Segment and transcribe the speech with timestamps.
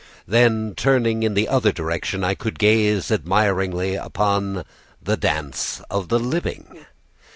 [0.27, 4.65] Then, turning in the other direction, I could gaze admiringly upon
[4.99, 6.87] the dance of the living!